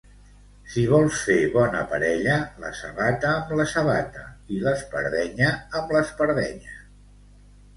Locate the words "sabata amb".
2.79-3.53